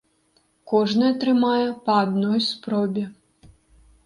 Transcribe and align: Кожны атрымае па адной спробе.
Кожны 0.71 1.05
атрымае 1.13 1.67
па 1.85 1.99
адной 2.07 2.39
спробе. 2.49 3.05